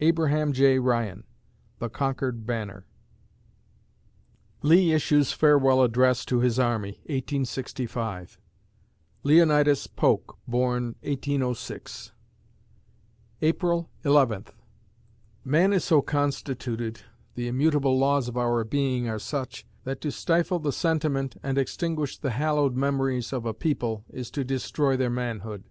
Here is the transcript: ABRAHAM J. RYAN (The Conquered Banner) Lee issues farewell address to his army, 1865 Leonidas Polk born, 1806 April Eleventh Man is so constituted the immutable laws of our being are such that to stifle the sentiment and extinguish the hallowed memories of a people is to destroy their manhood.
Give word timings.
ABRAHAM 0.00 0.54
J. 0.54 0.78
RYAN 0.78 1.24
(The 1.78 1.90
Conquered 1.90 2.46
Banner) 2.46 2.86
Lee 4.62 4.92
issues 4.94 5.32
farewell 5.32 5.82
address 5.82 6.24
to 6.24 6.38
his 6.40 6.58
army, 6.58 6.92
1865 7.02 8.38
Leonidas 9.22 9.88
Polk 9.88 10.38
born, 10.48 10.96
1806 11.02 12.12
April 13.42 13.90
Eleventh 14.04 14.54
Man 15.44 15.74
is 15.74 15.84
so 15.84 16.00
constituted 16.00 17.02
the 17.34 17.46
immutable 17.46 17.98
laws 17.98 18.28
of 18.28 18.38
our 18.38 18.64
being 18.64 19.06
are 19.06 19.18
such 19.18 19.66
that 19.84 20.00
to 20.00 20.10
stifle 20.10 20.60
the 20.60 20.72
sentiment 20.72 21.36
and 21.42 21.58
extinguish 21.58 22.16
the 22.16 22.30
hallowed 22.30 22.74
memories 22.74 23.34
of 23.34 23.44
a 23.44 23.52
people 23.52 24.06
is 24.08 24.30
to 24.30 24.44
destroy 24.44 24.96
their 24.96 25.10
manhood. 25.10 25.64